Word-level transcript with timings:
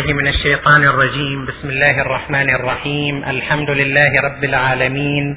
بالله 0.00 0.22
من 0.22 0.28
الشيطان 0.28 0.82
الرجيم. 0.82 1.44
بسم 1.44 1.68
الله 1.70 2.00
الرحمن 2.00 2.50
الرحيم. 2.50 3.24
الحمد 3.24 3.70
لله 3.70 4.10
رب 4.24 4.44
العالمين. 4.44 5.36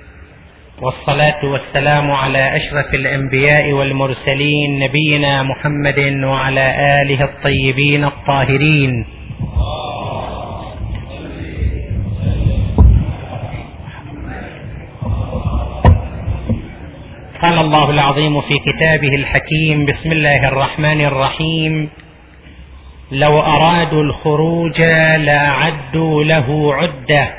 والصلاة 0.81 1.45
والسلام 1.45 2.11
على 2.11 2.57
أشرف 2.57 2.93
الأنبياء 2.93 3.71
والمرسلين 3.71 4.79
نبينا 4.79 5.43
محمد 5.43 5.99
وعلى 6.23 6.65
آله 7.01 7.23
الطيبين 7.23 8.03
الطاهرين. 8.03 9.05
قال 17.41 17.57
الله 17.59 17.89
العظيم 17.89 18.41
في 18.41 18.55
كتابه 18.71 19.11
الحكيم. 19.17 19.85
بسم 19.85 20.09
الله 20.11 20.47
الرحمن 20.47 21.01
الرحيم. 21.01 21.89
لو 23.11 23.39
أرادوا 23.39 24.03
الخروج 24.03 24.81
لاعدوا 25.17 26.23
له 26.23 26.75
عدة. 26.75 27.33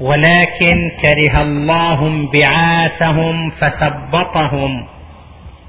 ولكن 0.00 0.90
كره 1.02 1.42
الله 1.42 2.06
انبعاثهم 2.06 3.50
فثبطهم 3.50 4.86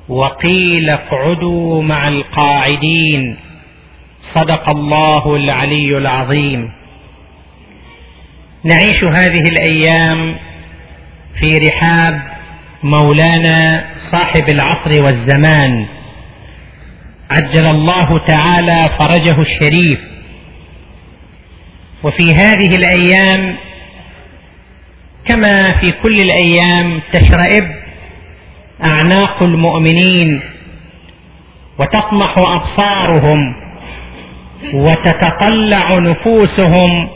وقيل 0.10 0.90
اقعدوا 0.90 1.84
مع 1.84 2.08
القاعدين. 2.08 3.38
صدق 4.22 4.70
الله 4.70 5.36
العلي 5.36 5.98
العظيم. 5.98 6.72
نعيش 8.64 9.04
هذه 9.04 9.50
الأيام 9.50 10.36
في 11.40 11.58
رحاب 11.58 12.22
مولانا 12.84 13.86
صاحب 14.12 14.50
العصر 14.50 15.06
والزمان. 15.06 15.86
عجل 17.32 17.66
الله 17.66 18.20
تعالى 18.28 18.90
فرجه 19.00 19.42
الشريف. 19.42 20.00
وفي 22.04 22.34
هذه 22.34 22.76
الأيام 22.76 23.58
كما 25.26 25.72
في 25.72 25.92
كل 25.92 26.22
الأيام 26.22 27.02
تشرئب 27.14 27.72
أعناق 28.86 29.44
المؤمنين 29.44 30.42
وتطمح 31.80 32.36
أبصارهم 32.38 33.40
وتتطلع 34.74 36.00
نفوسهم 36.00 37.10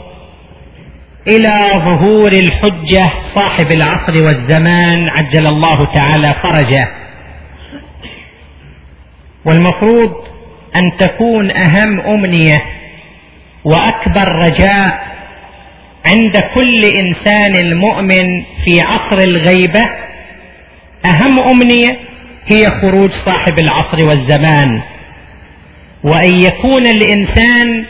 إلى 1.28 1.58
ظهور 1.74 2.32
الحجة 2.32 3.12
صاحب 3.34 3.72
العصر 3.72 4.24
والزمان 4.24 5.08
عجل 5.08 5.46
الله 5.46 5.84
تعالى 5.94 6.34
فرجه. 6.42 6.99
والمفروض 9.44 10.14
أن 10.76 10.96
تكون 10.98 11.50
أهم 11.50 12.00
أمنية 12.00 12.62
وأكبر 13.64 14.28
رجاء 14.28 15.10
عند 16.06 16.38
كل 16.54 16.84
إنسان 16.84 17.76
مؤمن 17.76 18.44
في 18.64 18.80
عصر 18.80 19.18
الغيبة. 19.18 19.82
أهم 21.04 21.38
أمنية 21.38 21.98
هي 22.46 22.66
خروج 22.70 23.10
صاحب 23.10 23.58
العصر 23.58 24.04
والزمان 24.06 24.80
وأن 26.04 26.34
يكون 26.36 26.86
الإنسان 26.86 27.86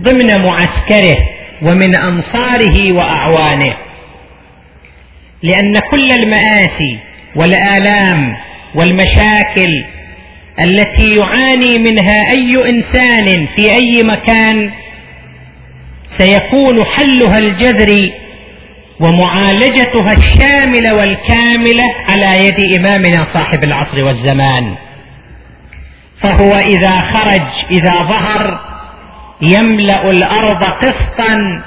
ضمن 0.00 0.42
معسكره 0.42 1.16
ومن 1.62 1.94
أنصاره 1.94 2.92
وأعوانه 2.92 3.76
لأن 5.42 5.72
كل 5.90 6.12
المآسي 6.12 6.98
والآلام 7.36 8.36
والمشاكل 8.74 9.84
التي 10.58 11.14
يعاني 11.14 11.78
منها 11.78 12.20
أي 12.30 12.70
إنسان 12.70 13.46
في 13.56 13.72
أي 13.72 14.02
مكان 14.02 14.70
سيكون 16.06 16.84
حلها 16.84 17.38
الجذري 17.38 18.14
ومعالجتها 19.00 20.12
الشاملة 20.12 20.94
والكاملة 20.94 21.84
على 22.08 22.46
يد 22.46 22.78
إمامنا 22.78 23.24
صاحب 23.24 23.64
العصر 23.64 24.06
والزمان. 24.06 24.76
فهو 26.22 26.56
إذا 26.56 27.00
خرج 27.00 27.46
إذا 27.70 27.92
ظهر 27.92 28.60
يملأ 29.42 30.10
الأرض 30.10 30.64
قسطا 30.64 31.62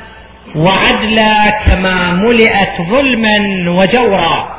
وعدلا 0.56 1.50
كما 1.66 2.14
ملئت 2.14 2.82
ظلما 2.82 3.38
وجورا. 3.78 4.53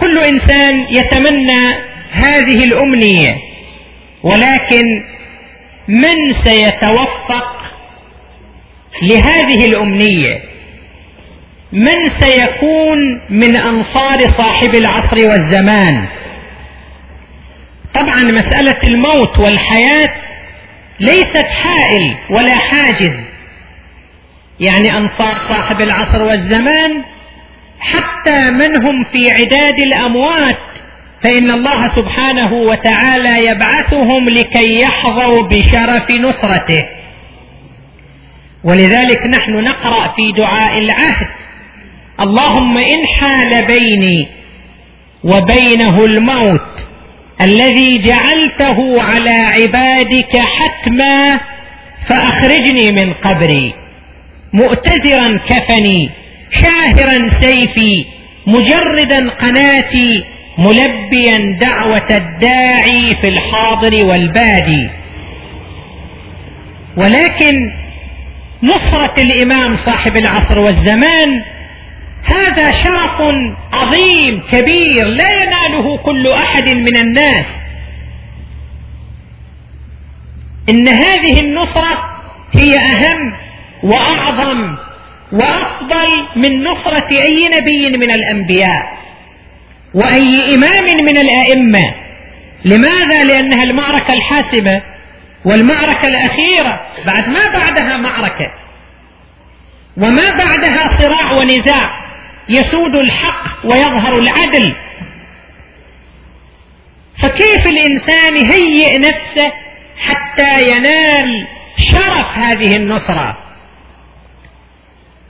كل 0.00 0.18
إنسان 0.18 0.86
يتمنى 0.90 1.74
هذه 2.10 2.64
الأمنية 2.64 3.32
ولكن 4.22 4.84
من 5.88 6.32
سيتوفق 6.44 7.56
لهذه 9.02 9.64
الأمنية؟ 9.64 10.42
من 11.72 12.08
سيكون 12.08 12.98
من 13.30 13.56
أنصار 13.56 14.30
صاحب 14.38 14.74
العصر 14.74 15.16
والزمان؟ 15.16 16.08
طبعا 17.94 18.22
مسألة 18.22 18.78
الموت 18.84 19.38
والحياة 19.38 20.14
ليست 21.00 21.46
حائل 21.46 22.16
ولا 22.30 22.54
حاجز. 22.58 23.14
يعني 24.60 24.96
أنصار 24.96 25.34
صاحب 25.48 25.80
العصر 25.80 26.22
والزمان 26.22 27.04
حتى 27.80 28.50
من 28.50 28.86
هم 28.86 29.04
في 29.04 29.30
عداد 29.30 29.78
الأموات 29.78 30.58
فإن 31.22 31.50
الله 31.50 31.88
سبحانه 31.88 32.52
وتعالى 32.52 33.46
يبعثهم 33.46 34.28
لكي 34.28 34.78
يحظوا 34.78 35.42
بشرف 35.48 36.10
نصرته. 36.10 36.84
ولذلك 38.64 39.26
نحن 39.26 39.52
نقرأ 39.52 40.14
في 40.16 40.32
دعاء 40.36 40.78
العهد 40.78 41.28
اللهم 42.20 42.78
إن 42.78 43.06
حال 43.20 43.66
بيني 43.66 44.28
وبينه 45.24 46.04
الموت 46.04 46.86
الذي 47.40 47.98
جعلته 47.98 49.02
على 49.02 49.30
عبادك 49.30 50.36
حتما 50.36 51.40
فأخرجني 52.08 52.92
من 52.92 53.12
قبري. 53.12 53.74
مؤتزرا 54.52 55.38
كفني 55.48 56.10
شاهرا 56.50 57.28
سيفي 57.28 58.04
مجردا 58.46 59.30
قناتي 59.30 60.24
ملبيا 60.58 61.58
دعوة 61.60 62.16
الداعي 62.16 63.16
في 63.20 63.28
الحاضر 63.28 64.06
والبادي. 64.06 64.90
ولكن 66.96 67.72
نصرة 68.62 69.22
الإمام 69.22 69.76
صاحب 69.76 70.16
العصر 70.16 70.58
والزمان 70.58 71.28
هذا 72.24 72.70
شرف 72.70 73.22
عظيم 73.72 74.42
كبير 74.50 75.06
لا 75.08 75.42
يناله 75.42 75.98
كل 76.04 76.28
أحد 76.32 76.68
من 76.68 76.96
الناس. 76.96 77.46
إن 80.68 80.88
هذه 80.88 81.40
النصرة 81.40 82.16
هي 82.52 82.76
أهم 82.76 83.32
وأعظم 83.82 84.76
وأفضل 85.32 86.08
من 86.36 86.62
نصرة 86.62 87.22
أي 87.22 87.48
نبي 87.48 87.96
من 87.96 88.10
الأنبياء 88.10 88.96
وأي 89.94 90.54
إمام 90.54 90.84
من 90.84 91.18
الأئمة. 91.18 91.94
لماذا؟ 92.64 93.24
لأنها 93.24 93.64
المعركة 93.64 94.14
الحاسمة 94.14 94.82
والمعركة 95.44 96.08
الأخيرة. 96.08 96.80
بعد 97.06 97.28
ما 97.28 97.46
بعدها 97.54 97.96
معركة. 97.96 98.52
وما 99.96 100.30
بعدها 100.30 100.98
صراع 100.98 101.32
ونزاع. 101.32 102.06
يسود 102.48 102.94
الحق 102.94 103.64
ويظهر 103.64 104.18
العدل. 104.18 104.76
فكيف 107.22 107.66
الإنسان 107.66 108.36
يهيئ 108.36 108.98
نفسه 108.98 109.52
حتى 109.98 110.70
ينال 110.70 111.46
شرف 111.78 112.38
هذه 112.38 112.76
النصرة؟ 112.76 113.45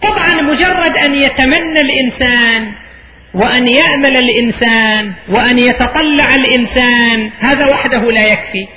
طبعا 0.02 0.42
مجرد 0.42 0.96
أن 0.96 1.14
يتمنى 1.14 1.80
الإنسان 1.80 2.72
وأن 3.34 3.68
يأمل 3.68 4.16
الإنسان 4.16 5.12
وأن 5.28 5.58
يتطلع 5.58 6.34
الإنسان 6.34 7.30
هذا 7.40 7.66
وحده 7.66 8.00
لا 8.00 8.26
يكفي. 8.26 8.68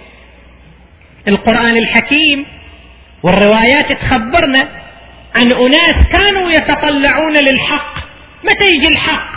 القرآن 1.27 1.77
الحكيم 1.77 2.45
والروايات 3.23 3.91
تخبرنا 3.91 4.69
عن 5.35 5.51
أناس 5.53 6.07
كانوا 6.11 6.51
يتطلعون 6.51 7.37
للحق. 7.37 7.93
متى 8.43 8.65
يجي 8.65 8.87
الحق؟ 8.87 9.29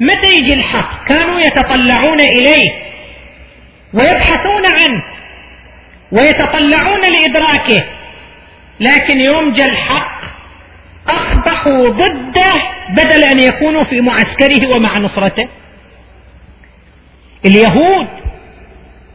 متى 0.00 0.34
يجي 0.34 0.54
الحق؟ 0.54 1.04
كانوا 1.04 1.40
يتطلعون 1.40 2.20
إليه 2.20 2.68
ويبحثون 3.94 4.66
عنه 4.66 5.02
ويتطلعون 6.12 7.00
لإدراكه. 7.00 7.80
لكن 8.80 9.20
يوم 9.20 9.52
جاء 9.52 9.68
الحق 9.68 10.18
أصبحوا 11.68 11.88
ضده 11.88 12.52
بدل 12.96 13.24
أن 13.24 13.38
يكونوا 13.38 13.84
في 13.84 14.00
معسكره 14.00 14.68
ومع 14.68 14.98
نصرته. 14.98 15.48
اليهود 17.44 18.08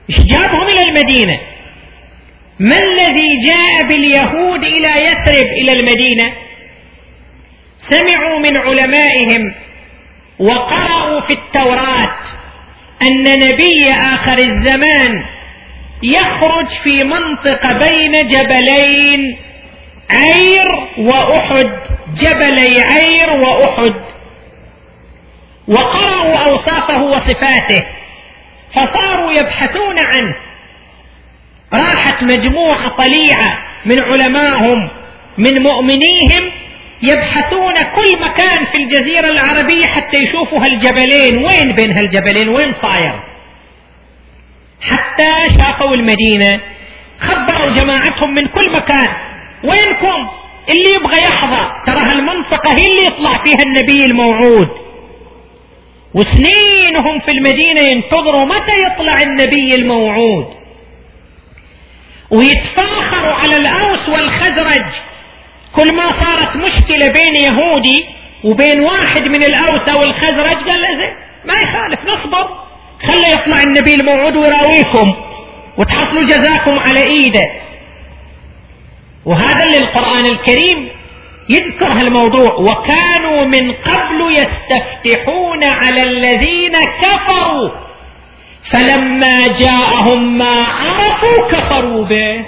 إيش 0.10 0.20
جابهم 0.20 0.68
إلى 0.68 0.82
المدينة؟ 0.82 1.40
ما 2.60 2.76
الذي 2.78 3.40
جاء 3.46 3.88
باليهود 3.88 4.64
إلى 4.64 5.04
يثرب 5.04 5.46
إلى 5.46 5.74
المدينة؟ 5.74 6.34
سمعوا 7.78 8.40
من 8.40 8.58
علمائهم 8.58 9.56
وقرأوا 10.40 11.22
في 11.22 11.34
التوراة 11.34 12.18
أن 13.02 13.40
نبي 13.40 13.92
آخر 13.92 14.38
الزمان 14.38 15.12
يخرج 16.04 16.68
في 16.84 17.04
منطقة 17.04 17.78
بين 17.78 18.28
جبلين 18.28 19.38
عير 20.10 20.68
وأحد 20.98 21.72
جبلي 22.14 22.82
عير 22.82 23.30
وأحد. 23.30 23.94
وقرأوا 25.68 26.36
أوصافه 26.36 27.04
وصفاته 27.04 27.86
فصاروا 28.72 29.32
يبحثون 29.32 30.00
عنه. 30.00 30.36
راحت 31.74 32.24
مجموعة 32.24 32.98
طليعة 32.98 33.58
من 33.86 34.04
علمائهم 34.04 34.90
من 35.38 35.62
مؤمنيهم 35.62 36.52
يبحثون 37.02 37.74
كل 37.74 38.20
مكان 38.22 38.66
في 38.66 38.78
الجزيرة 38.78 39.32
العربية 39.32 39.86
حتى 39.86 40.18
يشوفوا 40.18 40.60
هالجبلين. 40.60 41.38
وين 41.38 41.72
بين 41.76 41.92
هالجبلين؟ 41.92 42.50
وين 42.50 42.72
صاير؟ 42.72 43.20
حتى 44.82 45.50
شافوا 45.60 45.96
المدينة 45.96 46.60
خبروا 47.20 47.76
جماعتهم 47.76 48.34
من 48.34 48.48
كل 48.48 48.72
مكان. 48.72 49.33
وينكم 49.64 50.30
اللي 50.70 50.94
يبغى 50.94 51.20
يحظى؟ 51.22 51.72
ترى 51.86 52.00
هالمنطقة 52.00 52.78
هي 52.78 52.88
اللي 52.88 53.06
يطلع 53.06 53.44
فيها 53.44 53.64
النبي 53.64 54.06
الموعود. 54.06 54.70
وسنينهم 56.14 57.20
في 57.20 57.32
المدينة 57.32 57.82
ينتظروا 57.82 58.46
متى 58.46 58.84
يطلع 58.84 59.22
النبي 59.22 59.76
الموعود. 59.76 60.48
ويتفاخروا 62.32 63.34
على 63.34 63.58
الأوس 63.58 64.10
والخزرج. 64.10 64.86
كل 65.76 65.96
ما 65.96 66.04
صارت 66.10 66.56
مشكلة 66.58 67.08
بين 67.08 67.36
يهودي 67.36 68.06
وبين 68.44 68.80
واحد 68.80 69.28
من 69.28 69.44
الأوس 69.44 69.90
أو 69.90 70.04
الخزرج 70.04 70.70
قال 70.70 70.98
زين 70.98 71.16
ما 71.46 71.54
يخالف 71.54 72.00
نصبر. 72.08 72.64
خلى 73.08 73.34
يطلع 73.34 73.64
النبي 73.64 73.94
الموعود 73.94 74.36
ويراويكم. 74.36 75.14
وتحصلوا 75.78 76.24
جزاكم 76.24 76.80
على 76.80 77.04
إيده. 77.04 77.63
وهذا 79.26 79.64
اللي 79.64 79.78
القرآن 79.78 80.26
الكريم 80.26 80.90
يذكر 81.50 81.88
هالموضوع 81.88 82.54
وكانوا 82.54 83.46
من 83.46 83.72
قبل 83.72 84.36
يستفتحون 84.40 85.64
على 85.64 86.04
الذين 86.04 86.74
كفروا. 87.02 87.70
فلما 88.72 89.48
جاءهم 89.48 90.38
ما 90.38 90.64
عرفوا 90.64 91.48
كفروا 91.52 92.06
به. 92.06 92.46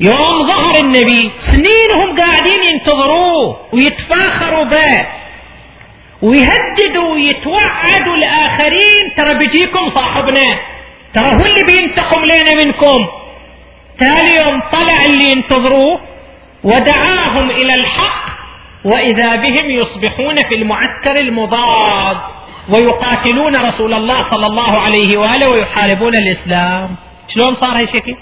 يوم 0.00 0.46
ظهر 0.46 0.80
النبي 0.80 1.32
سنينهم 1.38 2.20
قاعدين 2.20 2.62
ينتظروه 2.72 3.56
ويتفاخروا 3.72 4.64
به. 4.64 5.06
ويهددوا 6.22 7.12
ويتوعدوا 7.12 8.16
الآخرين. 8.16 9.14
ترى 9.16 9.38
بيجيكم 9.38 9.88
صاحبنا 9.88 10.60
ترى 11.14 11.26
هو 11.26 11.44
اللي 11.46 11.62
بينتقم 11.62 12.24
لنا 12.24 12.54
منكم. 12.54 13.19
تالي 14.00 14.36
يوم 14.36 14.60
طلع 14.72 15.04
اللي 15.04 15.30
ينتظروه 15.30 16.00
ودعاهم 16.64 17.50
إلى 17.50 17.74
الحق 17.74 18.30
وإذا 18.84 19.36
بهم 19.36 19.70
يصبحون 19.70 20.36
في 20.48 20.54
المعسكر 20.54 21.20
المضاد 21.20 22.16
ويقاتلون 22.68 23.56
رسول 23.56 23.94
الله 23.94 24.30
صلى 24.30 24.46
الله 24.46 24.80
عليه 24.80 25.18
وآله 25.18 25.50
ويحاربون 25.50 26.14
الإسلام. 26.14 26.96
شلون 27.28 27.54
صار 27.54 27.76
هالشكل؟ 27.76 28.16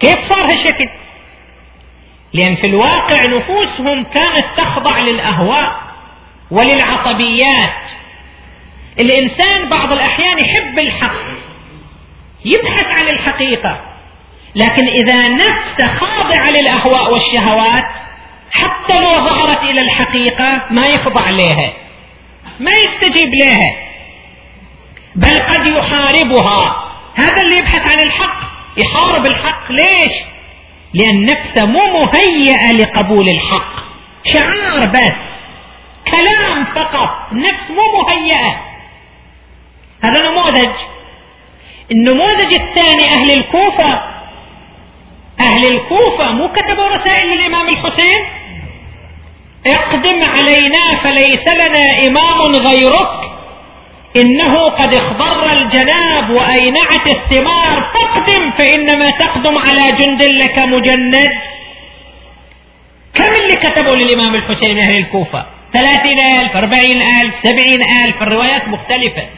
كيف 0.00 0.20
صار 0.32 0.44
هالشكل؟ 0.44 0.88
لأن 2.32 2.56
في 2.56 2.66
الواقع 2.66 3.24
نفوسهم 3.26 4.04
كانت 4.04 4.44
تخضع 4.56 4.98
للأهواء 4.98 5.76
وللعصبيات. 6.50 7.90
الإنسان 9.00 9.68
بعض 9.68 9.92
الأحيان 9.92 10.38
يحب 10.38 10.78
الحق 10.78 11.16
يبحث 12.44 12.86
عن 12.86 13.08
الحقيقة. 13.08 13.93
لكن 14.54 14.86
إذا 14.86 15.28
نفسه 15.28 15.98
خاضع 15.98 16.48
للأهواء 16.48 17.12
والشهوات 17.12 17.86
حتى 18.50 18.98
لو 18.98 19.28
ظهرت 19.28 19.62
إلى 19.62 19.80
الحقيقة 19.80 20.66
ما 20.70 20.86
يخضع 20.86 21.30
لها 21.30 21.72
ما 22.60 22.70
يستجيب 22.70 23.34
لها 23.34 23.84
بل 25.14 25.38
قد 25.38 25.66
يحاربها. 25.66 26.84
هذا 27.14 27.42
اللي 27.42 27.58
يبحث 27.58 27.92
عن 27.92 28.06
الحق 28.06 28.36
يحارب 28.76 29.26
الحق 29.26 29.72
ليش؟ 29.72 30.12
لأن 30.94 31.24
نفسه 31.24 31.66
مو 31.66 31.80
مهيئة 32.04 32.72
لقبول 32.72 33.28
الحق 33.28 33.74
شعار 34.24 34.88
بس 34.88 35.34
كلام 36.10 36.64
فقط 36.64 37.32
نفس 37.32 37.70
مو 37.70 37.82
مهيئة. 38.02 38.60
هذا 40.04 40.30
نموذج. 40.30 40.74
النموذج 41.92 42.52
الثاني 42.54 43.10
أهل 43.10 43.30
الكوفة 43.30 44.13
أهل 45.40 45.66
الكوفة 45.66 46.32
مو 46.32 46.52
كتبوا 46.52 46.88
رسائل 46.88 47.26
للإمام 47.26 47.68
الحسين؟ 47.68 48.24
اقدم 49.66 50.22
علينا 50.22 51.00
فليس 51.02 51.48
لنا 51.48 52.06
إمام 52.06 52.66
غيرك. 52.66 53.10
إنه 54.16 54.64
قد 54.66 54.94
اخضر 54.94 55.62
الجناب 55.62 56.30
وأينعت 56.30 57.06
الثمار. 57.06 57.90
فاقدم 57.94 58.50
فإنما 58.50 59.10
تقدم 59.10 59.58
على 59.58 59.96
جند 59.98 60.22
لك 60.22 60.58
مجند. 60.58 61.30
كم 63.14 63.34
اللي 63.42 63.56
كتبوا 63.56 63.96
للإمام 63.96 64.34
الحسين 64.34 64.78
أهل 64.78 64.98
الكوفة؟ 64.98 65.46
ثلاثين 65.72 66.18
ألف 66.40 66.56
أربعين 66.56 67.02
ألف 67.02 67.34
سبعين 67.42 67.80
ألف. 68.04 68.22
الروايات 68.22 68.68
مختلفة. 68.68 69.28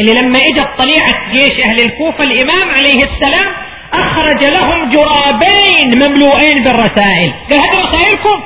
اللي 0.00 0.14
لما 0.14 0.38
اجت 0.38 0.68
طليعة 0.78 1.30
جيش 1.30 1.60
أهل 1.60 1.80
الكوفة 1.80 2.24
الإمام 2.24 2.70
عليه 2.70 3.04
السلام 3.04 3.71
أخرج 4.32 4.44
لهم 4.44 4.90
جرابين 4.90 5.88
مملوئين 5.98 6.64
بالرسائل. 6.64 7.32
قال 7.50 7.60
هذه 7.60 7.80
رسائلكم؟ 7.80 8.42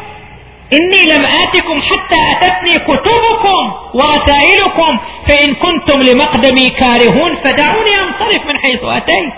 إني 0.72 1.02
لم 1.12 1.24
آتكم 1.24 1.82
حتى 1.82 2.16
أتتني 2.32 2.78
كتبكم 2.78 3.72
ورسائلكم 3.94 4.98
فإن 5.28 5.54
كنتم 5.54 6.02
لمقدمي 6.02 6.70
كارهون 6.70 7.34
فدعوني 7.34 8.00
أنصرف 8.02 8.46
من 8.46 8.58
حيث 8.58 8.80
أتيت. 8.82 9.32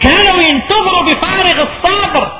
كانوا 0.00 0.42
ينتظروا 0.42 1.02
بفارغ 1.02 1.62
الصبر 1.62 2.32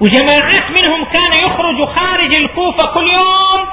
وجماعات 0.00 0.70
منهم 0.70 1.04
كان 1.04 1.32
يخرج 1.32 1.84
خارج 1.96 2.34
الكوفة 2.34 2.94
كل 2.94 3.08
يوم 3.10 3.66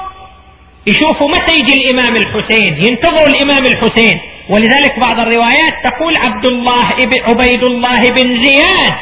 يشوفوا 0.86 1.28
متى 1.28 1.54
يجي 1.54 1.74
الإمام 1.74 2.16
الحسين. 2.16 2.78
ينتظروا 2.78 3.26
الإمام 3.26 3.64
الحسين. 3.66 4.20
ولذلك 4.48 4.98
بعض 4.98 5.20
الروايات 5.20 5.74
تقول 5.84 6.16
عبد 6.16 6.46
الله 6.46 6.84
عبيد 7.24 7.62
الله 7.62 8.00
بن 8.10 8.36
زياد 8.36 8.94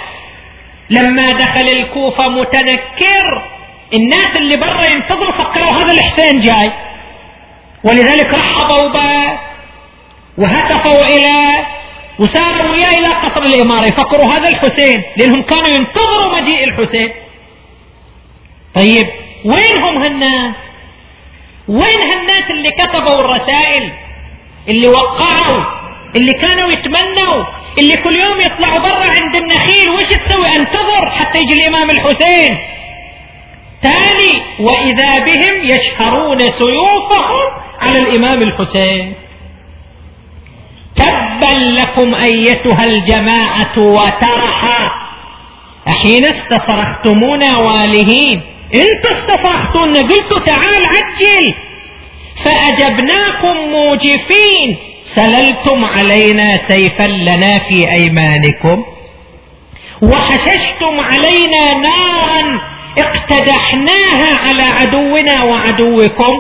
لما 0.91 1.33
دخل 1.33 1.69
الكوفة 1.69 2.29
متنكر 2.29 3.49
الناس 3.95 4.37
اللي 4.37 4.57
برا 4.57 4.87
ينتظروا 4.87 5.33
فكروا 5.33 5.71
هذا 5.73 5.93
الحسين 5.93 6.41
جاي. 6.41 6.73
ولذلك 7.85 8.35
رحبوا 8.35 8.89
به 8.89 9.39
وهتفوا 10.39 11.03
إليه 11.03 11.67
وساروا 12.19 12.71
وياه 12.71 12.99
إلى 12.99 13.09
قصر 13.09 13.43
الإمارة 13.43 13.87
يفكروا 13.87 14.35
هذا 14.35 14.49
الحسين 14.49 15.03
لأنهم 15.17 15.43
كانوا 15.43 15.69
ينتظروا 15.69 16.41
مجيء 16.41 16.65
الحسين. 16.65 17.13
طيب 18.75 19.07
وين 19.45 19.77
هم 19.83 20.03
هالناس؟ 20.03 20.57
وين 21.69 22.01
هالناس 22.13 22.51
اللي 22.51 22.71
كتبوا 22.71 23.21
الرسائل؟ 23.21 23.93
اللي 24.69 24.89
وقعوا 24.89 25.65
اللي 26.17 26.33
كانوا 26.35 26.71
يتمنوا 26.71 27.45
اللي 27.79 27.97
كل 27.97 28.17
يوم 28.17 28.41
يطلعوا 28.41 28.79
برا 28.79 29.11
عند 29.11 29.37
النخيل 29.37 29.91
وش 29.91 30.09
تسوي؟ 30.09 30.47
انتظر 30.47 31.11
حتى 31.11 31.39
يجي 31.39 31.53
الإمام 31.53 31.91
الحسين. 31.91 32.59
تالي 33.83 34.33
وإذا 34.61 35.19
بهم 35.19 35.65
يشهرون 35.65 36.39
سيوفهم 36.39 37.47
على 37.81 37.99
الإمام 37.99 38.43
الحسين. 38.43 39.15
تبا 40.97 41.59
لكم 41.59 42.15
أيتها 42.15 42.85
الجماعة 42.85 43.79
وترحا. 43.79 44.91
حين 45.87 46.25
استصرختمونا 46.25 47.57
والهين. 47.57 48.43
انت 48.75 49.07
استصرختونا 49.07 50.01
قلت 50.01 50.47
تعال 50.47 50.85
عجل. 50.85 51.55
فأجبناكم 52.45 53.57
موجفين. 53.71 54.79
سللتم 55.15 55.85
علينا 55.85 56.59
سيفا 56.69 57.07
لنا 57.07 57.59
في 57.59 57.91
أيمانكم. 57.91 58.85
وحششتم 60.03 61.01
علينا 61.01 61.75
نارا 61.75 62.61
اقتدحناها 62.99 64.39
على 64.39 64.63
عدونا 64.63 65.43
وعدوكم. 65.43 66.33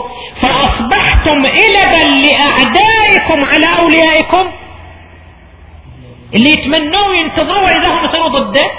فأصبحتم 0.42 1.38
إلبا 1.38 2.26
لأعدائكم 2.26 3.44
على 3.44 3.66
أوليائكم. 3.78 4.52
اللي 6.34 6.50
يتمنوا 6.50 7.14
ينتظروا 7.14 7.68
إذا 7.68 7.88
هم 7.88 8.04
يصيروا 8.04 8.28
ضده 8.28 8.70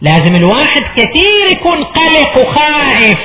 لازم 0.00 0.34
الواحد 0.34 0.82
كثير 0.96 1.52
يكون 1.52 1.84
قلق 1.84 2.38
وخائف. 2.38 3.18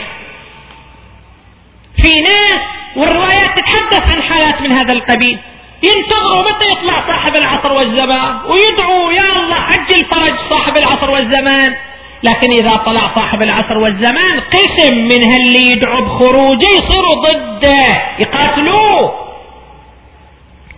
في 2.02 2.22
ناس 2.22 2.62
والروايات 2.96 3.60
تتحدث 3.60 4.16
عن 4.16 4.24
حالات 4.24 4.62
من 4.62 4.74
هذا 4.74 4.94
القبيل. 4.94 5.40
ينتظروا 5.84 6.44
متى 6.44 6.68
يطلع 6.72 7.00
صاحب 7.08 7.36
العصر 7.36 7.74
والزمان 7.74 8.38
ويدعوا 8.54 9.12
يا 9.14 9.44
الله 9.44 9.56
عجل 9.56 10.06
فرج 10.12 10.50
صاحب 10.50 10.78
العصر 10.78 11.12
والزمان. 11.12 11.76
لكن 12.24 12.52
إذا 12.52 12.76
طلع 12.76 13.16
صاحب 13.16 13.42
العصر 13.42 13.78
والزمان 13.78 14.40
قسم 14.40 14.96
من 14.96 15.34
اللي 15.34 15.72
يدعوا 15.72 16.02
بخروجه 16.02 16.68
يصيروا 16.78 17.16
ضده. 17.16 18.02
يقاتلوه. 18.20 19.28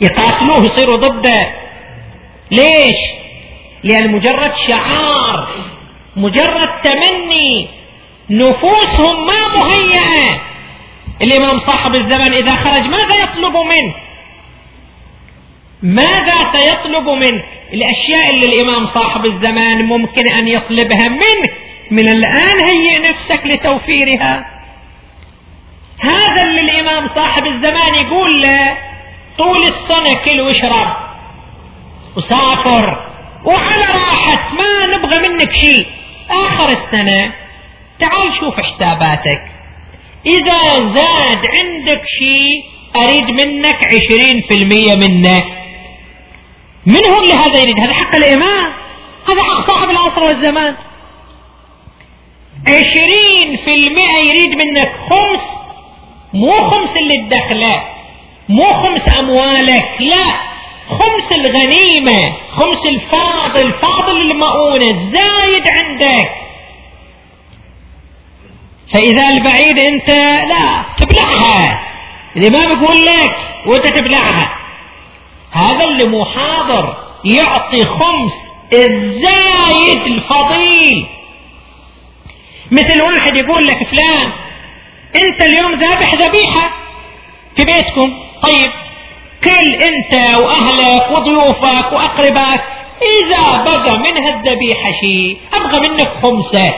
يقاتلوه 0.02 0.72
يصيروا 0.72 0.98
ضده. 0.98 1.54
ليش؟ 2.52 2.98
لأن 3.84 4.12
مجرد 4.12 4.52
شعار 4.70 5.48
مجرد 6.16 6.70
تمني 6.84 7.70
نفوسهم 8.30 9.26
ما 9.26 9.48
مهيئة. 9.58 10.53
الإمام 11.22 11.60
صاحب 11.60 11.96
الزمان 11.96 12.34
إذا 12.34 12.56
خرج 12.56 12.88
ماذا 12.88 13.24
يطلب 13.24 13.54
منه 13.58 13.94
ماذا 15.84 16.36
سيطلب 16.56 17.10
منه 17.10 17.44
الأشياء 17.74 18.34
اللي 18.34 18.46
الإمام 18.46 18.88
صاحب 18.88 19.26
الزمان 19.26 19.86
ممكن 19.86 20.32
أن 20.40 20.48
يطلبها 20.48 21.10
منه 21.10 21.50
من 21.92 22.08
الآن 22.08 22.60
هيئ 22.60 23.00
نفسك 23.00 23.42
لتوفيرها. 23.46 24.46
هذا 26.02 26.42
اللي 26.44 26.62
الإمام 26.62 27.08
صاحب 27.08 27.46
الزمان 27.46 27.94
يقول 28.06 28.42
له 28.42 28.78
طول 29.38 29.64
السنة 29.64 30.24
كل 30.26 30.42
واشرب 30.42 30.96
وسافر 32.16 33.10
وعلى 33.46 33.86
راحة 33.86 34.54
ما 34.54 34.98
نبغى 34.98 35.30
منك 35.30 35.52
شيء. 35.52 35.88
آخر 36.30 36.70
السنة 36.70 37.34
تعال 38.00 38.34
شوف 38.40 38.60
حساباتك. 38.60 39.53
إذا 40.26 40.94
زاد 40.94 41.42
عندك 41.58 42.02
شيء 42.20 42.64
أريد 42.96 43.24
منك 43.24 43.80
عشرين 43.94 44.42
في 44.42 44.54
المية 44.54 44.96
منه. 44.96 45.42
من 46.86 47.06
هو 47.06 47.22
اللي 47.24 47.34
هذا 47.34 47.60
يريد. 47.60 47.80
هذا 47.80 47.94
حق 47.94 48.16
الإمام. 48.16 48.74
هذا 49.30 49.44
حق 49.44 49.72
صاحب 49.72 49.90
العصر 49.90 50.24
والزمان. 50.24 50.76
عشرين 52.68 53.58
في 53.66 53.74
المئة 53.76 54.18
يريد 54.18 54.56
منك 54.56 54.92
خمس. 55.10 55.44
مو 56.34 56.52
خمس 56.52 56.98
اللي 56.98 57.30
تدخله. 57.30 57.84
مو 58.50 58.66
خمس 58.66 59.16
أموالك. 59.20 59.90
لا. 60.00 60.26
خمس 60.90 61.32
الغنيمة. 61.32 62.36
خمس 62.52 62.86
الفاضل. 62.86 63.74
فاضل 63.74 64.18
المؤونة. 64.22 65.12
زايد 65.12 65.64
عندك. 65.78 66.43
فإذا 68.94 69.30
البعيد 69.30 69.80
أنت 69.80 70.10
لا 70.50 70.86
تبلعها. 71.00 71.80
الإمام 72.38 72.72
يقول 72.72 73.06
لك 73.06 73.32
وأنت 73.68 73.88
تبلعها. 73.88 74.58
هذا 75.52 75.86
اللي 75.86 76.08
مو 76.10 76.26
حاضر 76.26 76.98
يعطي 77.26 77.82
خمس 77.86 78.54
الزايد 78.74 80.02
الفضيل. 80.06 81.08
مثل 82.72 83.02
واحد 83.02 83.36
يقول 83.36 83.68
لك 83.68 83.78
فلان 83.78 84.32
أنت 85.16 85.42
اليوم 85.42 85.80
ذابح 85.80 86.14
ذبيحة 86.14 86.70
في 87.56 87.66
بيتكم. 87.66 88.14
طيب 88.44 88.72
كل 89.44 89.74
أنت 89.74 90.36
وأهلك 90.38 91.12
وضيوفك 91.12 91.92
وأقربائك 91.92 92.62
إذا 93.02 93.64
بقى 93.64 93.98
من 93.98 94.18
هالذبيحة 94.24 94.92
شيء 95.02 95.38
أبغى 95.54 95.90
منك 95.90 96.12
خمسة. 96.24 96.74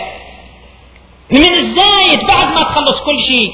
من 1.32 1.58
الزايد 1.58 2.20
بعد 2.28 2.48
ما 2.54 2.62
تخلص 2.62 3.00
كل 3.06 3.20
شيء. 3.28 3.54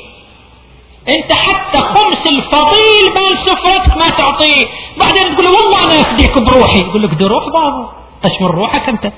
انت 1.09 1.33
حتى 1.33 1.77
خمس 1.77 2.27
الفضيل 2.27 3.03
مال 3.15 3.37
سفرتك 3.37 3.97
ما 3.97 4.09
تعطيه. 4.17 4.65
بعدين 4.99 5.35
تقول 5.35 5.47
والله 5.47 5.83
أنا 5.83 6.01
أفديك 6.01 6.41
بروحي. 6.41 6.79
يقول 6.79 7.03
لك 7.03 7.21
روح 7.21 7.43
بابا. 7.45 7.91
تشمر 8.23 8.51
روحك 8.51 8.89
أنت. 8.89 9.11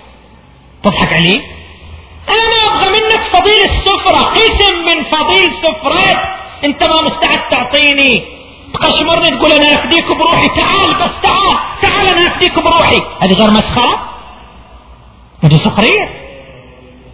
تضحك 0.83 1.13
عليه. 1.13 1.41
أنا 2.29 2.57
أبغى 2.67 2.89
منك 2.89 3.23
فضيل 3.33 3.61
السفرة. 3.63 4.17
قسم 4.17 4.75
من 4.85 5.03
فضيل 5.03 5.51
سفرات. 5.51 6.17
أنت 6.63 6.83
ما 6.83 7.01
مستعد 7.01 7.47
تعطيني. 7.51 8.25
تقشمرني 8.73 9.29
تقول 9.29 9.51
أنا 9.51 9.73
أفديك 9.73 10.07
بروحي. 10.07 10.47
تعال 10.47 10.89
بس 10.89 11.21
تعال. 11.21 11.57
تعال 11.81 12.07
أنا 12.07 12.27
أفديك 12.27 12.55
بروحي. 12.55 12.97
هذه 13.21 13.33
غير 13.33 13.51
مسخرة؟ 13.51 14.09
هذه 15.43 15.55
سخرية. 15.55 16.23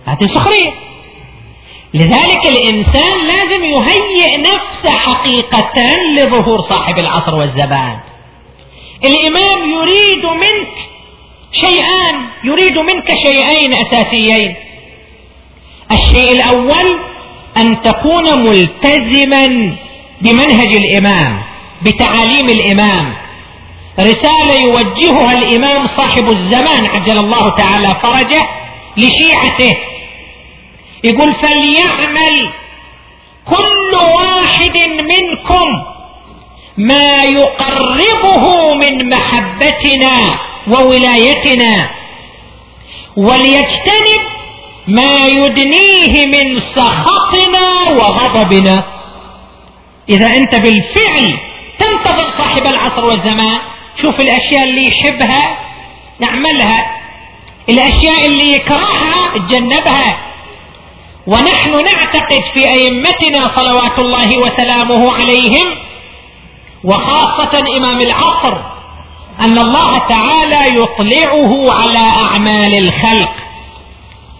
هذه 0.05 0.27
سخرية. 0.33 0.89
لذلك 1.93 2.45
الإنسان 2.45 3.27
لازم 3.27 3.63
يهيئ 3.63 4.37
نفسه 4.37 4.91
حقيقة 4.91 5.73
لظهور 6.17 6.61
صاحب 6.61 6.97
العصر 6.99 7.35
والزمان. 7.35 7.99
الإمام 9.05 9.69
يريد 9.69 10.25
منك 10.25 10.73
شيئان 11.51 12.15
يريد 12.43 12.77
منك 12.77 13.07
شيئين 13.25 13.73
أساسيين. 13.73 14.55
الشيء 15.91 16.31
الأول 16.31 16.99
أن 17.57 17.81
تكون 17.81 18.39
ملتزما 18.39 19.47
بمنهج 20.21 20.75
الإمام 20.75 21.43
بتعاليم 21.81 22.49
الإمام. 22.49 23.15
رسالة 23.99 24.53
يوجهها 24.67 25.37
الإمام 25.37 25.87
صاحب 25.87 26.25
الزمان 26.25 26.85
عجل 26.85 27.17
الله 27.17 27.55
تعالى 27.57 27.99
فرجه 28.03 28.41
لشيعته. 28.97 29.75
يقول 31.03 31.35
فليعمل 31.35 32.49
كل 33.45 33.97
واحد 34.15 34.77
منكم 35.01 35.67
ما 36.77 37.23
يقربه 37.23 38.73
من 38.75 39.09
محبتنا 39.09 40.39
وولايتنا 40.67 41.89
وليجتنب 43.17 44.21
ما 44.87 45.27
يدنيه 45.27 46.25
من 46.25 46.59
سخطنا 46.59 47.89
وغضبنا. 47.89 48.83
إذا 50.09 50.27
أنت 50.27 50.55
بالفعل 50.55 51.39
تنتظر 51.79 52.37
صاحب 52.37 52.65
العصر 52.67 53.05
والزمان 53.05 53.59
شوف 54.01 54.19
الأشياء 54.19 54.63
اللي 54.63 54.87
يحبها 54.87 55.57
نعملها. 56.19 56.99
الأشياء 57.69 58.25
اللي 58.25 58.53
يكرهها 58.53 59.37
تجنبها. 59.37 60.28
ونحن 61.31 61.71
نعتقد 61.71 62.41
في 62.53 62.61
أئمتنا 62.69 63.51
صلوات 63.55 63.99
الله 63.99 64.37
وسلامه 64.37 65.13
عليهم 65.13 65.67
وخاصة 66.83 67.77
إمام 67.77 67.99
العصر 68.01 68.53
أن 69.41 69.57
الله 69.59 69.97
تعالى 69.97 70.61
يطلعه 70.81 71.51
على 71.79 72.05
أعمال 72.25 72.73
الخلق. 72.75 73.29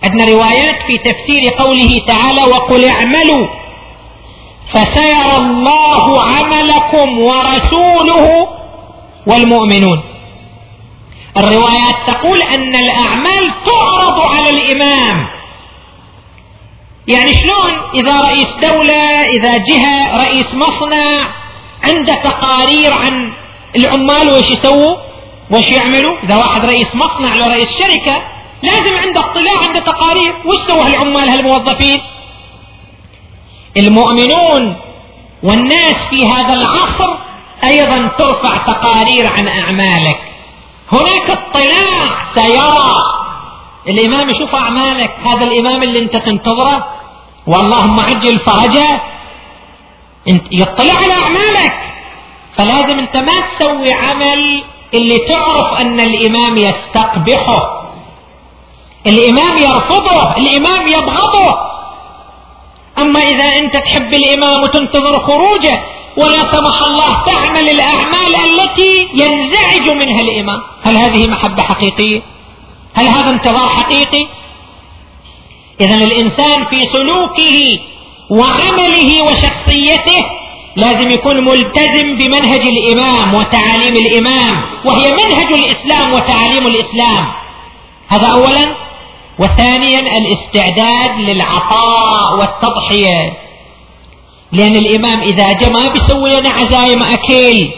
عندنا 0.03 0.25
روايات 0.25 0.75
في 0.87 0.97
تفسير 0.97 1.41
قوله 1.59 1.91
تعالى 2.07 2.41
وقل 2.53 2.85
اعملوا 2.85 3.47
فسيرى 4.73 5.37
الله 5.37 6.21
عملكم 6.21 7.19
ورسوله 7.19 8.47
والمؤمنون. 9.27 10.03
الروايات 11.37 11.95
تقول 12.07 12.41
أن 12.41 12.75
الأعمال 12.75 13.43
تعرض 13.65 14.19
على 14.35 14.49
الإمام 14.49 15.38
يعني 17.09 17.33
شلون 17.33 17.89
إذا 17.95 18.21
رئيس 18.21 18.47
دولة 18.61 19.21
إذا 19.21 19.57
جهة 19.57 20.17
رئيس 20.17 20.55
مصنع 20.55 21.27
عنده 21.83 22.13
تقارير 22.13 22.93
عن 22.93 23.33
العمال 23.75 24.29
وش 24.29 24.51
يسووا 24.51 24.95
وش 25.51 25.67
يعملوا؟ 25.67 26.19
إذا 26.23 26.35
واحد 26.35 26.65
رئيس 26.65 26.95
مصنع 26.95 27.35
لو 27.35 27.45
رئيس 27.45 27.67
شركة 27.79 28.23
لازم 28.63 28.97
عنده 28.97 29.19
اطلاع 29.19 29.67
عنده 29.67 29.79
تقارير. 29.79 30.35
وش 30.45 30.57
سوى 30.67 30.81
هالعمال 30.81 31.29
هالموظفين؟ 31.29 32.01
المؤمنون 33.77 34.75
والناس 35.43 36.05
في 36.09 36.27
هذا 36.27 36.53
العصر 36.53 37.17
أيضا 37.63 38.11
ترفع 38.19 38.57
تقارير 38.57 39.27
عن 39.27 39.47
أعمالك. 39.47 40.19
هناك 40.93 41.29
اطلاع 41.29 42.33
سيرى. 42.35 42.95
الإمام 43.87 44.29
يشوف 44.29 44.55
أعمالك. 44.55 45.15
هذا 45.25 45.43
الإمام 45.45 45.83
اللي 45.83 45.99
أنت 45.99 46.17
تنتظره 46.17 46.98
واللهم 47.51 47.99
عجل 47.99 48.39
فرجه 48.39 49.01
يطلع 50.51 50.93
على 50.93 51.13
أعمالك. 51.23 51.73
فلازم 52.57 52.99
انت 52.99 53.17
ما 53.17 53.37
تسوي 53.49 53.93
عمل 53.93 54.63
اللي 54.93 55.17
تعرف 55.17 55.73
أن 55.81 55.99
الإمام 55.99 56.57
يستقبحه. 56.57 57.61
الإمام 59.07 59.57
يرفضه 59.57 60.37
الإمام 60.37 60.87
يبغضه. 60.87 61.69
أما 63.01 63.19
إذا 63.19 63.45
أنت 63.59 63.73
تحب 63.73 64.13
الإمام 64.13 64.63
وتنتظر 64.63 65.27
خروجه 65.27 65.75
ولا 66.17 66.41
سمح 66.53 66.77
الله 66.87 67.11
تعمل 67.25 67.69
الأعمال 67.69 68.35
التي 68.45 69.09
ينزعج 69.13 69.91
منها 70.01 70.21
الإمام. 70.21 70.61
هل 70.83 70.97
هذه 70.97 71.29
محبة 71.29 71.63
حقيقية؟ 71.63 72.21
هل 72.93 73.07
هذا 73.07 73.29
انتظار 73.29 73.69
حقيقي؟ 73.69 74.27
إذا 75.81 75.97
الإنسان 75.97 76.65
في 76.65 76.81
سلوكه 76.93 77.79
وعمله 78.29 79.23
وشخصيته 79.23 80.25
لازم 80.75 81.11
يكون 81.11 81.35
ملتزم 81.45 82.17
بمنهج 82.17 82.61
الإمام 82.61 83.33
وتعاليم 83.33 83.95
الإمام 83.95 84.63
وهي 84.85 85.11
منهج 85.11 85.53
الإسلام 85.53 86.13
وتعاليم 86.13 86.67
الإسلام. 86.67 87.31
هذا 88.07 88.27
أولا. 88.27 88.75
وثانيا 89.39 89.99
الاستعداد 89.99 91.19
للعطاء 91.19 92.39
والتضحية. 92.39 93.37
لأن 94.51 94.75
الإمام 94.75 95.21
إذا 95.21 95.53
جاء 95.53 95.71
ما 95.71 95.89
بيسوي 95.89 96.39
لنا 96.39 96.49
عزايم 96.49 97.03
أكل. 97.03 97.69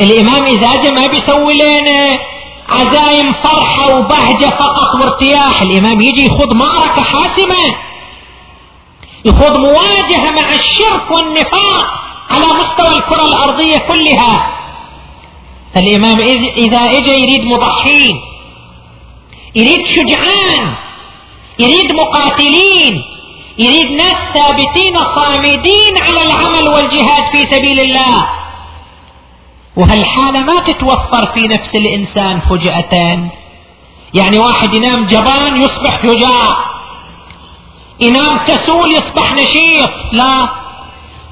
الإمام 0.00 0.42
إذا 0.44 0.72
جاء 0.82 0.94
ما 0.94 1.06
بيسوي 1.06 1.54
لنا 1.54 2.31
عزايم 2.76 3.32
فرحة 3.32 3.96
وبهجة 3.96 4.46
فقط 4.46 5.00
وارتياح. 5.00 5.62
الإمام 5.62 6.00
يجي 6.00 6.24
يخوض 6.26 6.54
معركة 6.54 7.02
حاسمة. 7.02 7.64
يخوض 9.24 9.58
مواجهة 9.58 10.30
مع 10.40 10.50
الشرك 10.54 11.10
والنفاق 11.10 11.84
على 12.30 12.46
مستوى 12.46 12.98
الكرة 12.98 13.24
الأرضية 13.28 13.76
كلها. 13.76 14.58
الإمام 15.76 16.18
إذا 16.56 16.78
إجا 16.78 17.12
يريد 17.12 17.44
مضحين 17.44 18.16
يريد 19.54 19.86
شجعان 19.86 20.74
يريد 21.58 21.92
مقاتلين 21.92 23.02
يريد 23.58 23.90
ناس 23.92 24.16
ثابتين 24.34 24.96
صامدين 25.16 25.94
على 26.00 26.22
العمل 26.22 26.68
والجهاد 26.68 27.24
في 27.32 27.56
سبيل 27.56 27.80
الله. 27.80 28.28
وهالحالة 29.76 30.40
ما 30.40 30.58
تتوفر 30.66 31.32
في 31.34 31.48
نفس 31.48 31.74
الإنسان 31.74 32.40
فجأة 32.40 33.30
يعني 34.14 34.38
واحد 34.38 34.74
ينام 34.74 35.06
جبان 35.06 35.60
يصبح 35.60 36.02
شجاع 36.02 36.72
ينام 38.00 38.38
كسول 38.46 38.92
يصبح 38.92 39.32
نشيط. 39.32 39.90
لا. 40.12 40.48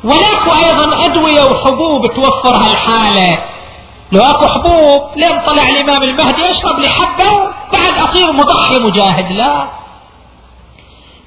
ولاكو 0.04 0.50
أيضا 0.50 1.04
أدوية 1.04 1.42
وحبوب 1.42 2.06
توفر 2.16 2.56
هالحالة. 2.56 3.44
لو 4.12 4.22
أكو 4.22 4.46
حبوب 4.46 5.00
لين 5.16 5.40
طلع 5.46 5.62
الإمام 5.62 6.02
المهدي 6.02 6.50
أشرب 6.50 6.78
لي 6.80 6.88
حبة 6.88 7.32
وبعد 7.32 8.08
اصير 8.08 8.32
مضحي 8.32 8.78
مجاهد. 8.78 9.32
لا. 9.32 9.68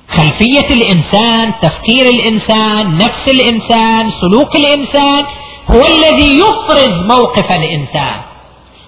خلفية 0.09 0.67
الإنسان 0.73 1.53
تفكير 1.61 2.05
الإنسان 2.05 2.95
نفس 2.95 3.27
الإنسان 3.27 4.11
سلوك 4.11 4.55
الإنسان 4.55 5.25
هو 5.71 5.85
الذي 5.85 6.39
يفرز 6.39 7.03
موقف 7.03 7.51
الإنسان. 7.51 8.21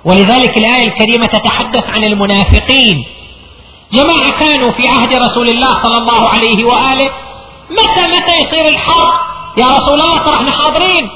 ولذلك 0.05 0.57
الآية 0.57 0.87
الكريمة 0.87 1.25
تتحدث 1.25 1.89
عن 1.89 2.03
المنافقين. 2.03 3.05
جماعة 3.93 4.39
كانوا 4.39 4.71
في 4.71 4.87
عهد 4.87 5.13
رسول 5.13 5.47
الله 5.49 5.83
صلى 5.83 5.97
الله 5.97 6.29
عليه 6.29 6.65
وآله. 6.65 7.11
متى 7.71 8.07
متى 8.07 8.33
يصير 8.33 8.69
الحرب؟ 8.69 9.09
يا 9.57 9.65
رسول 9.65 10.01
الله 10.01 10.17
ترى 10.17 10.35
إحنا 10.35 10.51
حاضرين. 10.51 11.09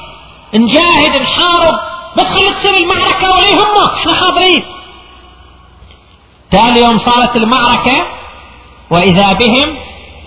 نجاهد 0.54 1.20
نحارب. 1.20 1.74
بس 2.16 2.24
خلي 2.24 2.54
تصير 2.54 2.76
المعركة 2.76 3.30
ولا 3.34 3.48
يهمك 3.48 3.92
إحنا 3.96 4.14
حاضرين. 4.14 4.64
ثاني 6.52 6.80
يوم 6.80 6.98
صارت 6.98 7.36
المعركة 7.36 8.06
وإذا 8.90 9.32
بهم 9.32 9.76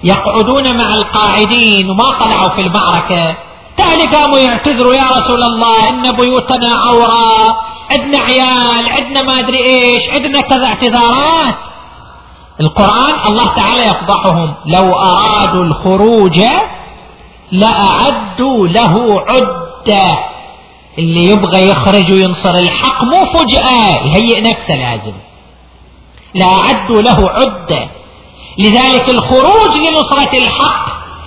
يقعدون 0.04 0.78
مع 0.78 0.94
القاعدين 0.94 1.90
وما 1.90 2.20
طلعوا 2.20 2.56
في 2.56 2.62
المعركة. 2.62 3.38
تالي 3.78 4.06
قاموا 4.16 4.40
يعتذروا 4.40 4.94
يا 4.94 5.04
رسول 5.04 5.44
الله 5.44 5.90
إن 5.90 6.12
بيوتنا 6.16 6.74
عورة 6.88 7.58
عندنا 7.92 8.18
عيال 8.18 8.90
عندنا 8.90 9.22
ما 9.22 9.40
أدري 9.40 9.58
إيش 9.58 10.10
عندنا 10.10 10.42
كذا 10.42 10.66
اعتذارات. 10.66 11.56
القرآن 12.62 13.28
الله 13.28 13.56
تعالى 13.56 13.82
يفضحهم 13.82 14.54
لو 14.66 14.94
أرادوا 14.94 15.64
الخروج 15.64 16.40
لأعدوا 17.52 18.68
له 18.68 19.22
عدة 19.28 20.20
اللي 21.00 21.24
يبغى 21.26 21.70
يخرج 21.70 22.12
وينصر 22.14 22.56
الحق 22.56 23.04
مو 23.04 23.26
فجأة 23.34 23.90
يهيئ 24.10 24.42
نفسه 24.42 24.74
لازم. 24.74 25.14
لا 26.36 26.46
أعدوا 26.46 27.02
له 27.02 27.30
عدة. 27.30 27.90
لذلك 28.58 29.10
الخروج 29.10 29.78
لنصرة 29.78 30.38
الحق 30.38 30.86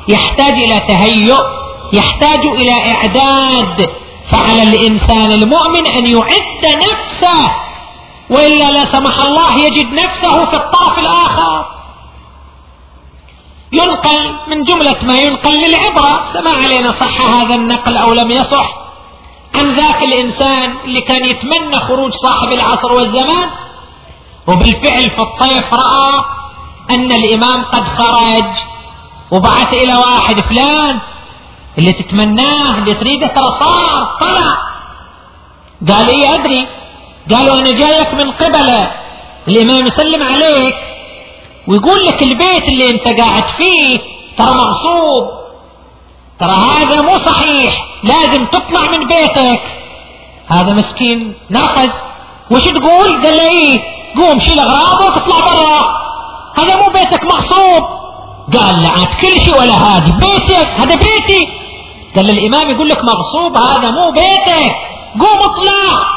يحتاج 0.09 0.53
إلى 0.53 0.81
تهيؤ. 0.81 1.66
يحتاج 1.93 2.41
إلى 2.41 2.93
إعداد. 2.95 3.91
فعلى 4.31 4.63
الإنسان 4.63 5.33
المؤمن 5.33 5.87
أن 5.87 6.07
يعد 6.07 6.77
نفسه 6.77 7.53
وإلا 8.31 8.71
لا 8.73 8.85
سمح 8.85 9.19
الله 9.19 9.59
يجد 9.59 9.93
نفسه 9.93 10.45
في 10.45 10.57
الطرف 10.57 10.99
الآخر. 10.99 11.67
ينقل 13.73 14.35
من 14.49 14.63
جملة 14.63 14.97
ما 15.03 15.19
ينقل 15.19 15.55
للعبرة. 15.55 16.21
سما 16.33 16.51
علينا 16.51 16.93
صح 16.93 17.21
هذا 17.21 17.55
النقل 17.55 17.97
أو 17.97 18.13
لم 18.13 18.31
يصح؟ 18.31 18.87
عن 19.55 19.77
ذاك 19.77 20.03
الإنسان 20.03 20.77
اللي 20.85 21.01
كان 21.01 21.25
يتمنى 21.25 21.77
خروج 21.77 22.13
صاحب 22.13 22.53
العصر 22.53 22.93
والزمان 22.93 23.51
وبالفعل 24.49 25.11
في 25.11 25.19
الطيف 25.19 25.75
رأى 25.75 26.25
أن 26.91 27.13
الإمام 27.13 27.65
قد 27.65 27.85
خرج 27.85 28.45
وبعث 29.31 29.75
إلى 29.75 29.95
واحد 29.95 30.41
فلان 30.41 31.01
اللي 31.79 31.93
تتمناه 31.93 32.79
اللي 32.79 32.95
تريده 32.95 33.27
ترى 33.27 33.49
صار 33.61 34.17
طلع. 34.21 34.57
قال 35.89 36.09
إيه 36.11 36.35
أدري. 36.35 36.67
قالوا 37.31 37.55
أنا 37.55 37.71
جايك 37.71 38.15
من 38.15 38.31
قبله 38.31 38.93
الإمام 39.49 39.87
يسلم 39.87 40.23
عليك. 40.23 40.75
ويقول 41.69 42.07
لك 42.07 42.23
البيت 42.23 42.69
اللي 42.69 42.91
أنت 42.91 43.21
قاعد 43.21 43.45
فيه 43.45 43.99
ترى 44.39 44.55
مغصوب 44.55 45.25
ترى 46.41 46.51
هذا 46.51 47.01
مو 47.01 47.19
صحيح. 47.19 47.87
لازم 48.05 48.47
تطلع 48.47 48.81
من 48.81 49.07
بيتك. 49.07 49.63
هذا 50.49 50.73
مسكين 50.73 51.35
نرفز 51.51 51.93
وش 52.51 52.65
تقول؟ 52.65 53.25
قال 53.25 53.37
له 53.37 53.49
إيه 53.49 53.81
قوم 54.19 54.39
شيل 54.39 54.59
أغراضك 54.61 55.01
واطلع 55.01 55.39
برا. 55.39 55.81
هذا 56.59 56.77
مو 56.77 56.87
بيتك 56.93 57.25
مغصوب 57.25 57.83
قال 58.57 58.83
لا 58.83 58.89
عاد 58.89 59.09
كل 59.21 59.41
شيء 59.41 59.61
ولا 59.61 59.75
هذا. 59.75 60.19
بيتك 60.19 60.67
هذا 60.67 60.95
بيتي. 60.95 61.56
قال 62.17 62.31
الامام 62.31 62.71
يقول 62.71 62.89
لك 62.89 63.05
مغصوب 63.05 63.57
هذا 63.57 63.91
مو 63.91 64.11
بيتك 64.11 64.73
قوم 65.21 65.39
اطلع 65.43 66.17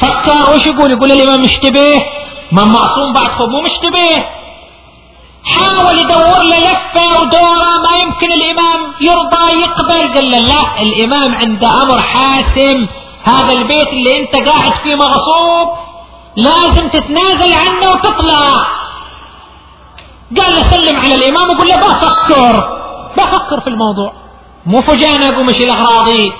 فكر 0.00 0.54
وش 0.54 0.66
يقول؟ 0.66 0.90
يقول 0.90 1.12
الإمام 1.12 1.44
اشتبه 1.44 2.00
ما 2.52 2.64
معصوم 2.64 3.12
بعد 3.12 3.28
خب 3.28 3.48
مو 3.48 3.60
مشتبه. 3.60 4.24
حاول 5.44 5.98
يدور 5.98 6.42
له 6.42 6.58
لفة 6.58 7.20
ودورة 7.20 7.78
ما 7.84 7.96
يمكن 8.02 8.26
الإمام 8.32 8.92
يرضى 9.00 9.60
يقبل 9.60 10.14
قال 10.14 10.30
له 10.30 10.38
لا 10.38 10.82
الإمام 10.82 11.34
عنده 11.34 11.68
أمر 11.82 12.00
حاسم 12.02 12.86
هذا 13.24 13.52
البيت 13.52 13.88
اللي 13.88 14.20
أنت 14.20 14.48
قاعد 14.48 14.72
فيه 14.72 14.94
مغصوب 14.94 15.68
لازم 16.36 16.88
تتنازل 16.88 17.52
عنه 17.54 17.90
وتطلع. 17.90 18.50
قال 20.38 20.54
له 20.54 20.62
سلم 20.62 20.96
على 21.00 21.14
الإمام 21.14 21.50
وقول 21.50 21.68
له 21.68 21.76
بفكر 21.76 22.75
بفكر 23.16 23.60
في 23.60 23.66
الموضوع. 23.66 24.12
مو 24.66 24.80
فجأة 24.80 25.28
اقوم 25.28 25.50
اشيل 25.50 25.70
اغراضي 25.70 26.32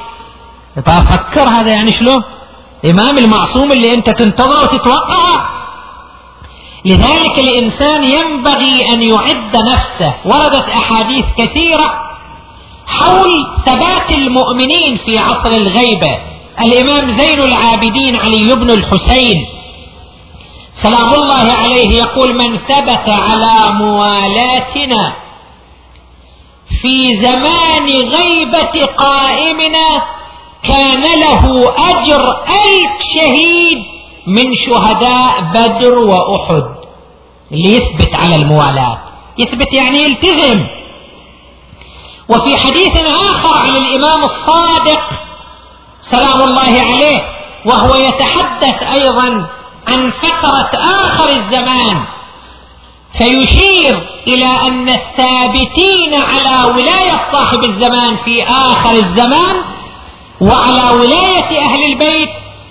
بفكر 0.76 1.48
هذا 1.48 1.70
يعني 1.70 1.94
شلون 1.94 2.22
إمام 2.90 3.18
المعصوم 3.18 3.72
اللي 3.72 3.94
أنت 3.94 4.10
تنتظر 4.10 4.64
وتتوقعه 4.64 5.48
لذلك 6.84 7.38
الإنسان 7.38 8.04
ينبغي 8.04 8.92
أن 8.94 9.02
يعد 9.02 9.56
نفسه. 9.56 10.14
وردت 10.24 10.68
أحاديث 10.68 11.24
كثيرة 11.38 12.00
حول 12.86 13.30
ثبات 13.66 14.10
المؤمنين 14.18 14.96
في 14.96 15.18
عصر 15.18 15.50
الغيبة. 15.50 16.18
الإمام 16.60 17.10
زين 17.10 17.42
العابدين 17.42 18.16
علي 18.16 18.54
بن 18.54 18.70
الحسين. 18.70 19.36
سلام 20.72 21.14
الله 21.14 21.52
عليه 21.52 21.98
يقول 21.98 22.34
من 22.34 22.56
ثبت 22.56 23.08
على 23.08 23.74
موالاتنا 23.74 25.16
في 26.68 27.22
زمان 27.22 27.88
غيبة 27.88 28.86
قائمنا 28.96 30.02
كان 30.62 31.02
له 31.20 31.74
أجر 31.90 32.24
ألف 32.48 33.02
شهيد 33.14 33.78
من 34.26 34.44
شهداء 34.66 35.40
بدر 35.54 35.98
وأحد 35.98 36.64
اللي 37.52 37.76
يثبت 37.76 38.14
على 38.14 38.36
الموالاة. 38.36 38.98
يثبت 39.38 39.72
يعني 39.72 39.98
يلتزم. 39.98 40.66
وفي 42.28 42.56
حديث 42.56 42.96
آخر 43.06 43.58
عن 43.58 43.76
الإمام 43.76 44.24
الصادق 44.24 45.00
سلام 46.00 46.42
الله 46.42 46.82
عليه 46.82 47.22
وهو 47.66 47.94
يتحدث 47.94 48.82
أيضا 48.82 49.46
عن 49.88 50.12
فترة 50.22 50.70
آخر 50.80 51.28
الزمان. 51.28 52.06
فيشير 53.18 54.08
إلى 54.28 54.46
أن 54.46 54.88
الثابتين 54.88 56.14
على 56.14 56.74
ولاية 56.74 57.20
صاحب 57.32 57.64
الزمان 57.64 58.16
في 58.24 58.42
آخر 58.42 58.90
الزمان 58.90 59.56
وعلى 60.40 60.98
ولاية 61.00 61.60
أهل 61.60 61.84
البيت 61.92 62.28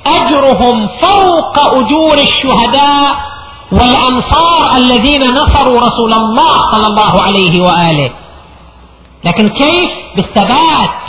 أجرهم 0.07 0.87
فوق 0.87 1.59
أجور 1.59 2.17
الشهداء 2.17 3.15
والأنصار 3.71 4.77
الذين 4.77 5.21
نصروا 5.21 5.79
رسول 5.81 6.13
الله 6.13 6.71
صلى 6.71 6.87
الله 6.87 7.21
عليه 7.21 7.61
وآله. 7.61 8.11
لكن 9.23 9.49
كيف؟ 9.49 9.89
بالثبات 10.15 11.01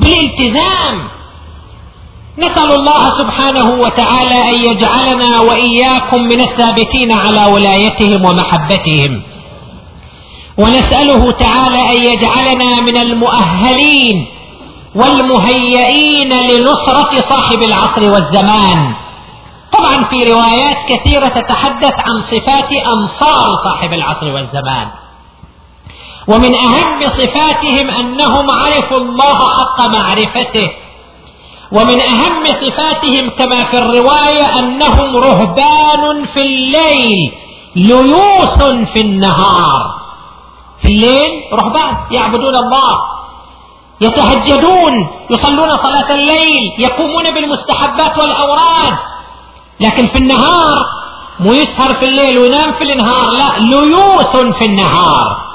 بالالتزام. 0.00 1.08
نسأل 2.38 2.72
الله 2.72 3.18
سبحانه 3.18 3.70
وتعالى 3.70 4.50
أن 4.50 4.54
يجعلنا 4.54 5.40
وإياكم 5.40 6.22
من 6.22 6.40
الثابتين 6.40 7.12
على 7.12 7.52
ولايتهم 7.52 8.24
ومحبتهم. 8.24 9.22
ونسأله 10.58 11.30
تعالى 11.30 11.80
أن 11.90 12.12
يجعلنا 12.12 12.80
من 12.80 12.96
المؤهلين 12.96 14.26
والمهيئين 14.94 16.32
لنصرة 16.32 17.10
صاحب 17.30 17.62
العصر 17.62 18.12
والزمان. 18.12 18.94
طبعا 19.72 20.04
في 20.04 20.32
روايات 20.32 20.76
كثيرة 20.88 21.28
تتحدث 21.28 21.92
عن 21.92 22.22
صفات 22.22 22.72
أنصار 22.72 23.46
صاحب 23.64 23.92
العصر 23.92 24.34
والزمان. 24.34 24.88
ومن 26.28 26.54
أهم 26.54 27.02
صفاتهم 27.02 27.90
أنهم 27.90 28.46
عرفوا 28.50 28.98
الله 28.98 29.34
حق 29.58 29.86
معرفته. 29.86 30.70
ومن 31.76 32.00
أهم 32.00 32.44
صفاتهم 32.44 33.30
كما 33.38 33.60
في 33.70 33.78
الرواية 33.78 34.58
أنهم 34.58 35.16
رهبان 35.16 36.24
في 36.34 36.40
الليل 36.40 37.32
ليوث 37.76 38.62
في 38.92 39.00
النهار. 39.00 39.82
في 40.82 40.88
الليل 40.88 41.30
رهبان 41.52 41.96
يعبدون 42.10 42.56
الله 42.56 42.96
يتهجدون 44.00 44.92
يصلون 45.30 45.76
صلاة 45.76 46.14
الليل 46.14 46.72
يقومون 46.78 47.34
بالمستحبات 47.34 48.18
والأوراد. 48.18 48.98
لكن 49.80 50.06
في 50.06 50.18
النهار 50.18 50.86
مو 51.40 51.52
يسهر 51.52 51.94
في 51.94 52.04
الليل 52.04 52.38
وينام 52.38 52.72
في 52.72 52.92
النهار 52.92 53.30
لا 53.30 53.58
ليوث 53.58 54.36
في 54.58 54.64
النهار. 54.64 55.51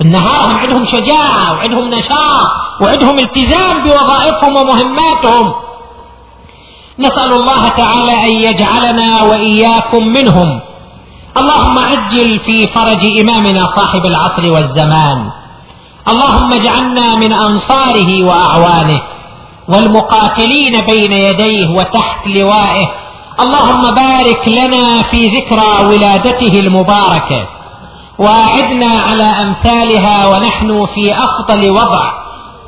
النهار 0.00 0.46
هم 0.46 0.56
عندهم 0.56 0.84
شجاعة 0.84 1.52
وعندهم 1.52 1.88
نشاط 1.88 2.48
وعندهم 2.82 3.18
التزام 3.18 3.84
بوظائفهم 3.84 4.56
ومهماتهم. 4.56 5.52
نسأل 6.98 7.32
الله 7.32 7.68
تعالى 7.68 8.12
أن 8.12 8.30
يجعلنا 8.30 9.22
وإياكم 9.22 10.06
منهم. 10.06 10.60
اللهم 11.36 11.78
عجل 11.78 12.40
في 12.40 12.66
فرج 12.74 13.20
إمامنا 13.20 13.62
صاحب 13.76 14.06
العصر 14.06 14.50
والزمان. 14.50 15.30
اللهم 16.08 16.52
اجعلنا 16.52 17.16
من 17.16 17.32
أنصاره 17.32 18.24
وأعوانه 18.24 19.00
والمقاتلين 19.68 20.80
بين 20.80 21.12
يديه 21.12 21.68
وتحت 21.68 22.26
لوائه. 22.26 22.86
اللهم 23.40 23.94
بارك 23.94 24.48
لنا 24.48 25.02
في 25.10 25.26
ذكرى 25.26 25.84
ولادته 25.88 26.60
المباركة. 26.60 27.59
واعدنا 28.20 28.90
على 29.08 29.22
أمثالها 29.24 30.26
ونحن 30.26 30.86
في 30.94 31.14
أفضل 31.14 31.70
وضع 31.70 32.12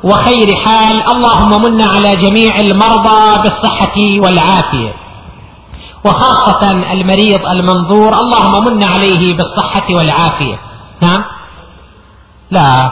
وخير 0.03 0.55
حال. 0.55 1.15
اللهم 1.15 1.61
من 1.61 1.81
على 1.81 2.15
جميع 2.15 2.59
المرضى 2.59 3.41
بالصحة 3.43 3.97
والعافية. 3.97 4.93
وخاصة 6.05 6.71
المريض 6.93 7.45
المنظور 7.47 8.13
اللهم 8.13 8.65
من 8.65 8.83
عليه 8.83 9.37
بالصحة 9.37 9.87
والعافية. 9.89 10.59
نعم؟ 11.01 11.23
لا 12.51 12.91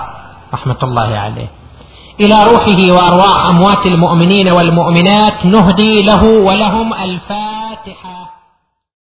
رحمة 0.53 0.77
الله 0.83 1.17
عليه. 1.17 1.51
إلى 2.19 2.43
روحه 2.43 2.79
وأرواح 2.95 3.49
أموات 3.49 3.85
المؤمنين 3.85 4.51
والمؤمنات 4.51 5.45
نهدي 5.45 5.95
له 6.01 6.23
ولهم 6.23 6.93
الفاتحة. 6.93 8.30